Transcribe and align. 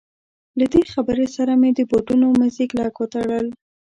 له 0.59 0.65
دې 0.73 0.81
خبرې 0.93 1.27
سره 1.35 1.53
مې 1.61 1.69
د 1.77 1.79
بوټونو 1.89 2.25
مزي 2.39 2.65
کلک 2.71 2.95
وتړل. 2.99 3.45